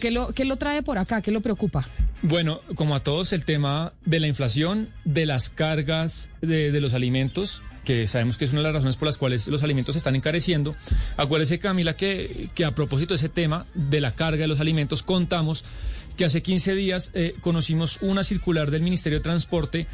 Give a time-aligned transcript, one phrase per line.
[0.00, 1.22] ¿Qué lo, ¿Qué lo trae por acá?
[1.22, 1.88] ¿Qué lo preocupa?
[2.22, 6.92] Bueno, como a todos, el tema de la inflación, de las cargas de, de, los
[6.92, 9.98] alimentos, que sabemos que es una de las razones por las cuales los alimentos se
[9.98, 10.74] están encareciendo.
[11.16, 15.04] Acuérdese, Camila, que, que a propósito de ese tema de la carga de los alimentos,
[15.04, 15.62] contamos
[16.16, 19.86] que hace 15 días eh, conocimos una circular del Ministerio de Transporte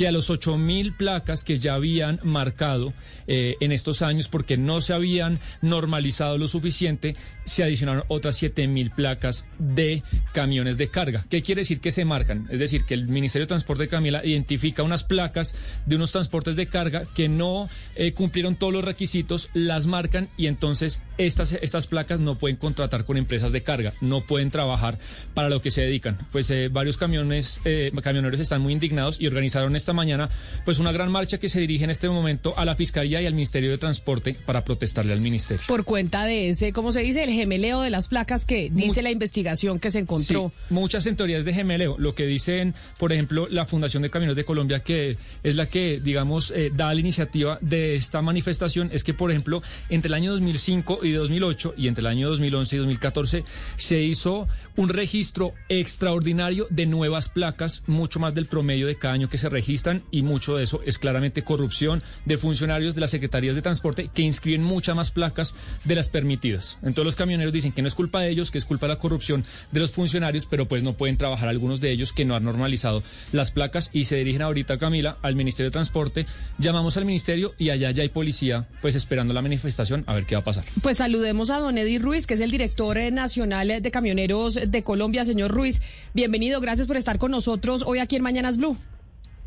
[0.00, 2.94] que a los 8.000 placas que ya habían marcado
[3.26, 8.94] eh, en estos años porque no se habían normalizado lo suficiente, se adicionaron otras 7.000
[8.94, 11.22] placas de camiones de carga.
[11.28, 12.48] ¿Qué quiere decir que se marcan?
[12.50, 16.56] Es decir, que el Ministerio de Transporte de Camila identifica unas placas de unos transportes
[16.56, 21.86] de carga que no eh, cumplieron todos los requisitos, las marcan y entonces estas, estas
[21.86, 24.98] placas no pueden contratar con empresas de carga, no pueden trabajar
[25.34, 26.16] para lo que se dedican.
[26.32, 27.60] Pues eh, varios camiones,
[28.02, 30.28] camioneros están muy indignados y organizaron esta mañana
[30.64, 33.34] pues una gran marcha que se dirige en este momento a la Fiscalía y al
[33.34, 35.62] Ministerio de Transporte para protestarle al Ministerio.
[35.66, 37.24] Por cuenta de ese, ¿cómo se dice?
[37.24, 40.52] El gemeleo de las placas que dice la investigación que se encontró.
[40.54, 41.96] Sí, muchas en teorías de gemeleo.
[41.98, 46.00] Lo que dicen, por ejemplo, la Fundación de Caminos de Colombia, que es la que,
[46.02, 50.32] digamos, eh, da la iniciativa de esta manifestación, es que, por ejemplo, entre el año
[50.32, 53.44] 2005 y 2008 y entre el año 2011 y 2014
[53.76, 59.28] se hizo un registro extraordinario de nuevas placas, mucho más del promedio de cada año
[59.28, 63.56] que se registran y mucho de eso es claramente corrupción de funcionarios de las secretarías
[63.56, 65.54] de transporte que inscriben muchas más placas
[65.84, 66.78] de las permitidas.
[66.82, 68.98] Entonces los camioneros dicen que no es culpa de ellos, que es culpa de la
[68.98, 72.44] corrupción de los funcionarios, pero pues no pueden trabajar algunos de ellos que no han
[72.44, 76.26] normalizado las placas y se dirigen ahorita, Camila, al Ministerio de Transporte.
[76.58, 80.34] Llamamos al ministerio y allá ya hay policía pues esperando la manifestación a ver qué
[80.34, 80.64] va a pasar.
[80.82, 84.82] Pues saludemos a don Eddie Ruiz, que es el director eh, nacional de camioneros de
[84.82, 85.24] Colombia.
[85.24, 85.82] Señor Ruiz,
[86.14, 88.76] bienvenido, gracias por estar con nosotros hoy aquí en Mañanas Blue.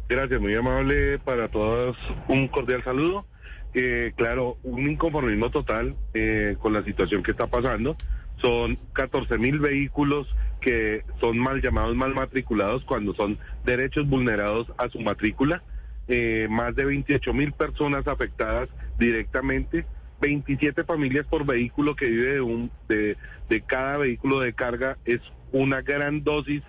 [0.09, 1.97] Gracias, muy amable para todos.
[2.27, 3.25] Un cordial saludo.
[3.73, 7.95] Eh, claro, un inconformismo total eh, con la situación que está pasando.
[8.41, 10.27] Son 14 mil vehículos
[10.61, 15.63] que son mal llamados, mal matriculados cuando son derechos vulnerados a su matrícula.
[16.07, 18.69] Eh, más de 28 mil personas afectadas
[18.99, 19.85] directamente.
[20.23, 23.17] 27 familias por vehículo que vive de, un, de,
[23.67, 25.19] cada vehículo de carga es
[25.51, 26.63] una gran dosis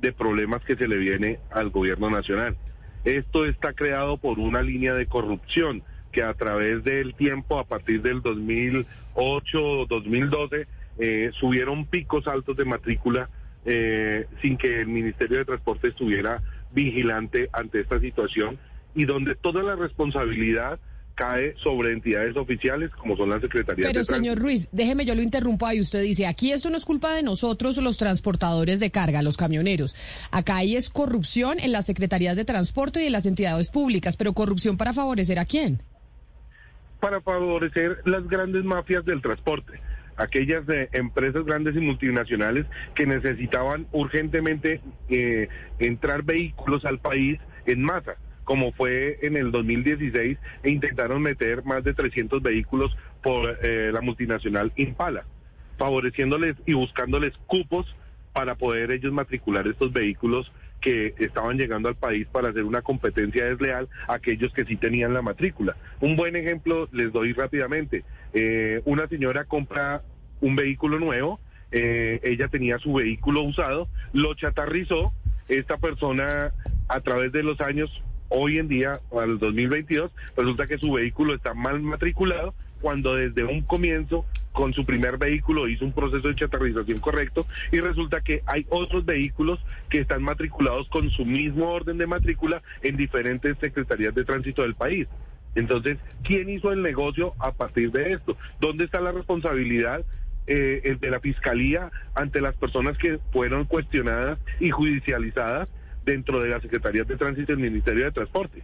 [0.00, 2.56] de problemas que se le viene al gobierno nacional.
[3.04, 5.82] Esto está creado por una línea de corrupción
[6.12, 12.56] que a través del tiempo, a partir del 2008 o 2012, eh, subieron picos altos
[12.56, 13.28] de matrícula
[13.64, 18.56] eh, sin que el Ministerio de Transporte estuviera vigilante ante esta situación
[18.94, 20.78] y donde toda la responsabilidad
[21.20, 24.42] cae sobre entidades oficiales como son las secretarías Pero de señor Tránsito.
[24.42, 25.80] Ruiz, déjeme yo lo interrumpo ahí.
[25.80, 29.94] Usted dice, aquí esto no es culpa de nosotros los transportadores de carga, los camioneros.
[30.30, 34.32] Acá hay es corrupción en las secretarías de transporte y en las entidades públicas, pero
[34.32, 35.82] corrupción para favorecer a quién?
[37.00, 39.80] para favorecer las grandes mafias del transporte,
[40.16, 45.48] aquellas de empresas grandes y multinacionales que necesitaban urgentemente eh,
[45.78, 48.16] entrar vehículos al país en masa,
[48.50, 52.90] como fue en el 2016 e intentaron meter más de 300 vehículos
[53.22, 55.24] por eh, la multinacional Impala,
[55.78, 57.86] favoreciéndoles y buscándoles cupos
[58.32, 60.50] para poder ellos matricular estos vehículos
[60.80, 65.14] que estaban llegando al país para hacer una competencia desleal a aquellos que sí tenían
[65.14, 65.76] la matrícula.
[66.00, 68.02] Un buen ejemplo les doy rápidamente.
[68.32, 70.02] Eh, una señora compra
[70.40, 71.38] un vehículo nuevo,
[71.70, 75.12] eh, ella tenía su vehículo usado, lo chatarrizó,
[75.46, 76.52] esta persona
[76.88, 77.90] a través de los años,
[78.30, 83.60] hoy en día, al 2022, resulta que su vehículo está mal matriculado cuando desde un
[83.60, 88.66] comienzo con su primer vehículo hizo un proceso de chatarrización correcto y resulta que hay
[88.70, 94.24] otros vehículos que están matriculados con su mismo orden de matrícula en diferentes secretarías de
[94.24, 95.06] tránsito del país.
[95.54, 98.36] Entonces, ¿quién hizo el negocio a partir de esto?
[98.60, 100.04] ¿Dónde está la responsabilidad
[100.46, 105.68] eh, el de la fiscalía ante las personas que fueron cuestionadas y judicializadas
[106.10, 108.62] dentro de las secretarías de tránsito del Ministerio de Transporte?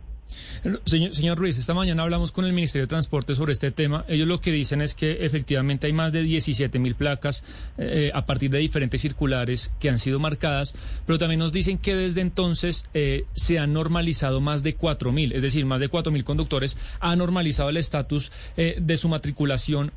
[0.84, 4.04] Señor, señor Ruiz, esta mañana hablamos con el Ministerio de Transporte sobre este tema.
[4.08, 7.44] Ellos lo que dicen es que efectivamente hay más de 17 mil placas
[7.78, 10.74] eh, a partir de diferentes circulares que han sido marcadas,
[11.06, 15.32] pero también nos dicen que desde entonces eh, se han normalizado más de 4 mil,
[15.32, 19.92] es decir, más de 4 mil conductores han normalizado el estatus eh, de su matriculación.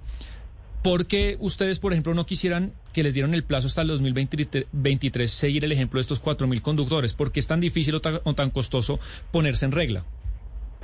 [0.84, 5.30] ¿Por qué ustedes, por ejemplo, no quisieran que les dieran el plazo hasta el 2023
[5.30, 7.14] seguir el ejemplo de estos 4.000 conductores?
[7.14, 9.00] ¿Por qué es tan difícil o tan, o tan costoso
[9.32, 10.06] ponerse en regla?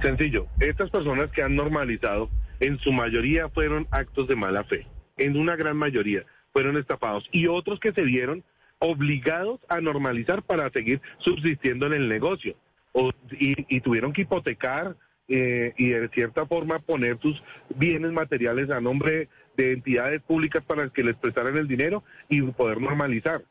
[0.01, 4.86] Sencillo, estas personas que han normalizado, en su mayoría fueron actos de mala fe,
[5.18, 6.25] en una gran mayoría
[6.56, 8.44] fueron estafados y otros que se vieron
[8.80, 12.56] obligados a normalizar para seguir subsistiendo en el negocio
[12.94, 14.95] o, y, tuvieron que hipotecar
[15.27, 17.41] eh, y de cierta forma poner sus
[17.75, 22.81] bienes materiales a nombre de entidades públicas para que les prestaran el dinero y poder
[22.81, 23.43] normalizar.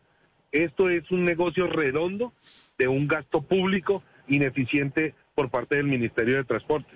[0.52, 2.32] Esto es un negocio redondo
[2.78, 6.90] de un gasto público ineficiente por parte del Ministerio de Transporte.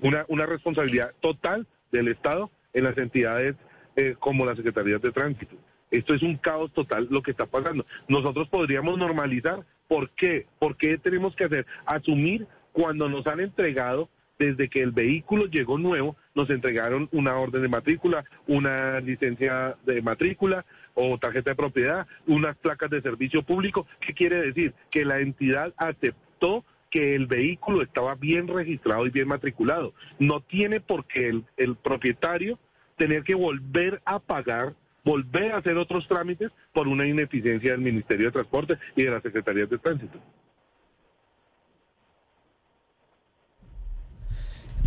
[0.00, 3.56] Una, una responsabilidad total del Estado en las entidades
[3.96, 5.56] eh, como las Secretarías de Tránsito.
[5.90, 7.84] Esto es un caos total lo que está pasando.
[8.08, 9.64] Nosotros podríamos normalizar.
[9.86, 10.46] ¿Por qué?
[10.58, 11.66] ¿Por qué tenemos que hacer?
[11.84, 14.08] Asumir cuando nos han entregado,
[14.38, 20.02] desde que el vehículo llegó nuevo, nos entregaron una orden de matrícula, una licencia de
[20.02, 20.64] matrícula
[20.94, 23.86] o tarjeta de propiedad, unas placas de servicio público.
[24.00, 24.74] ¿Qué quiere decir?
[24.90, 29.94] Que la entidad aceptó que el vehículo estaba bien registrado y bien matriculado.
[30.18, 32.58] No tiene por qué el, el propietario
[32.96, 34.74] tener que volver a pagar
[35.04, 39.22] volver a hacer otros trámites por una ineficiencia del Ministerio de Transporte y de las
[39.22, 40.18] Secretarías de Tránsito.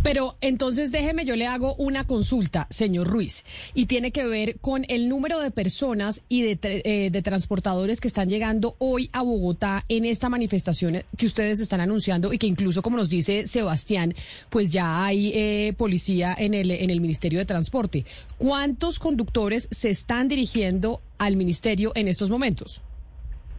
[0.06, 3.44] Pero entonces déjeme, yo le hago una consulta, señor Ruiz,
[3.74, 8.06] y tiene que ver con el número de personas y de, eh, de, transportadores que
[8.06, 12.82] están llegando hoy a Bogotá en esta manifestación que ustedes están anunciando y que incluso,
[12.82, 14.14] como nos dice Sebastián,
[14.48, 18.04] pues ya hay eh, policía en el, en el Ministerio de Transporte.
[18.38, 22.80] ¿Cuántos conductores se están dirigiendo al Ministerio en estos momentos?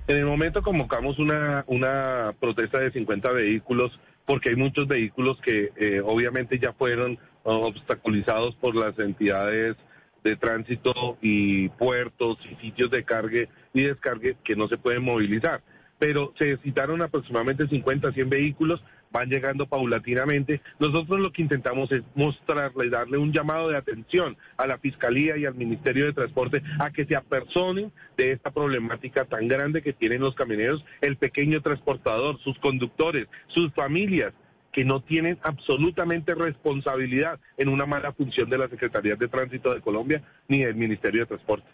[0.08, 3.92] En el momento convocamos una, una protesta de 50 vehículos
[4.28, 9.78] porque hay muchos vehículos que eh, obviamente ya fueron obstaculizados por las entidades
[10.22, 15.62] de tránsito y puertos y sitios de cargue y descargue que no se pueden movilizar.
[16.00, 20.62] Pero se citaron aproximadamente 50, 100 vehículos van llegando paulatinamente.
[20.80, 25.46] Nosotros lo que intentamos es mostrarle, darle un llamado de atención a la Fiscalía y
[25.46, 30.22] al Ministerio de Transporte a que se apersonen de esta problemática tan grande que tienen
[30.22, 34.34] los camioneros, el pequeño transportador, sus conductores, sus familias
[34.72, 39.82] que no tienen absolutamente responsabilidad en una mala función de la Secretaría de Tránsito de
[39.82, 41.68] Colombia ni del Ministerio de Transporte.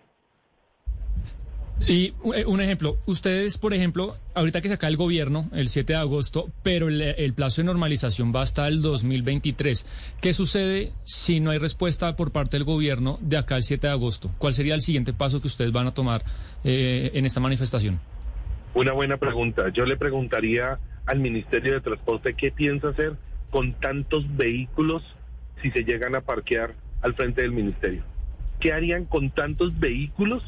[1.88, 5.94] Y eh, un ejemplo, ustedes, por ejemplo, ahorita que se acaba el gobierno, el 7
[5.94, 9.86] de agosto, pero el, plazo de normalización va hasta el 2023.
[10.22, 13.94] ¿Qué sucede si no hay respuesta por parte del gobierno de acá al 7 de
[13.94, 14.32] agosto?
[14.38, 16.24] ¿Cuál sería el siguiente paso que ustedes van a tomar
[16.64, 18.00] eh, en esta manifestación?
[18.74, 19.70] Una buena pregunta.
[19.70, 23.14] Yo le preguntaría al Ministerio de Transporte qué piensa hacer
[23.50, 25.04] con tantos vehículos
[25.62, 28.04] si se llegan a parquear al frente del Ministerio.
[28.60, 30.44] ¿Qué harían con tantos vehículos?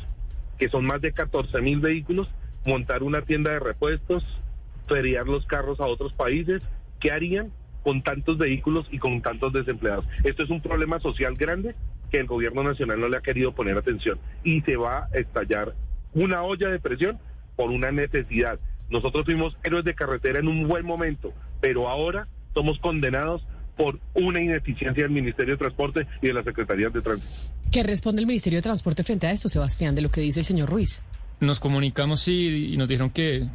[0.58, 2.28] Que son más de 14 mil vehículos,
[2.66, 4.26] montar una tienda de repuestos,
[4.88, 6.64] feriar los carros a otros países.
[7.00, 7.52] ¿Qué harían
[7.84, 10.06] con tantos vehículos y con tantos desempleados?
[10.24, 11.76] Esto es un problema social grande
[12.12, 15.74] que el gobierno nacional no le ha querido poner atención y se va a estallar
[16.14, 17.20] una olla de presión
[17.56, 18.60] por una necesidad.
[18.90, 24.42] Nosotros fuimos héroes de carretera en un buen momento, pero ahora somos condenados por una
[24.42, 27.34] ineficiencia del Ministerio de Transporte y de las Secretarías de Tránsito.
[27.76, 30.46] ¿Qué responde el Ministerio de Transporte frente a esto, Sebastián, de lo que dice el
[30.46, 31.02] señor Ruiz?
[31.42, 33.50] Nos comunicamos y, y nos dijeron que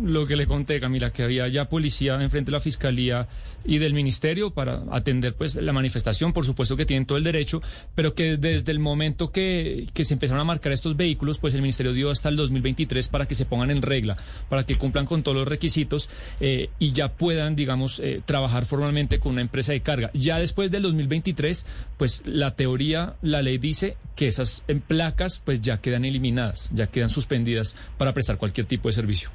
[0.00, 3.28] lo que le conté, Camila, que había ya policía enfrente de la fiscalía
[3.64, 7.62] y del ministerio para atender pues la manifestación, por supuesto que tienen todo el derecho,
[7.94, 11.62] pero que desde el momento que, que se empezaron a marcar estos vehículos, pues el
[11.62, 14.16] ministerio dio hasta el 2023 para que se pongan en regla,
[14.48, 16.08] para que cumplan con todos los requisitos
[16.40, 20.10] eh, y ya puedan, digamos, eh, trabajar formalmente con una empresa de carga.
[20.14, 21.66] Ya después del 2023,
[21.96, 27.10] pues la teoría, la ley dice que esas placas pues ya quedan eliminadas, ya quedan
[27.10, 29.30] suspendidas para prestar cualquier tipo de servicio.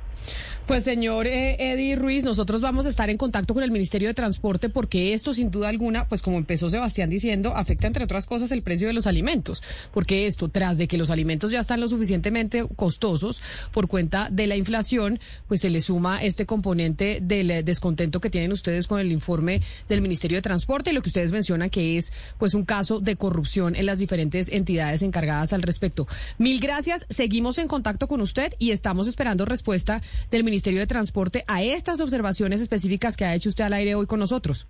[0.68, 4.14] Pues señor eh, Eddie Ruiz, nosotros vamos a estar en contacto con el Ministerio de
[4.14, 8.52] Transporte porque esto sin duda alguna, pues como empezó Sebastián diciendo, afecta entre otras cosas
[8.52, 9.62] el precio de los alimentos,
[9.94, 14.48] porque esto, tras de que los alimentos ya están lo suficientemente costosos por cuenta de
[14.48, 19.00] la inflación, pues se le suma este componente del eh, descontento que tienen ustedes con
[19.00, 22.66] el informe del Ministerio de Transporte y lo que ustedes mencionan que es pues un
[22.66, 26.08] caso de corrupción en las diferentes entidades encargadas al respecto.
[26.38, 30.02] Mil gracias, seguimos en contacto con usted y estamos esperando respuesta
[30.32, 34.08] del Ministerio de Transporte a estas observaciones específicas que ha hecho usted al aire hoy
[34.08, 34.68] con nosotros.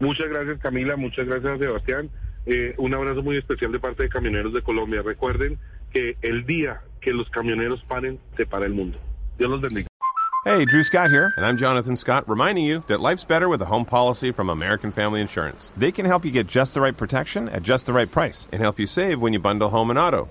[0.00, 2.10] Muchas gracias Camila, muchas gracias Sebastián.
[2.46, 5.02] Eh, un abrazo muy especial de parte de Camioneros de Colombia.
[5.02, 5.58] Recuerden
[5.92, 8.98] que el día que los camioneros paren, se para el mundo.
[9.38, 9.86] Dios los bendiga.
[10.44, 13.66] Hey, Drew Scott here, and I'm Jonathan Scott, reminding you that life's better with a
[13.66, 15.70] home policy from American Family Insurance.
[15.76, 18.62] They can help you get just the right protection at just the right price and
[18.62, 20.30] help you save when you bundle home and auto.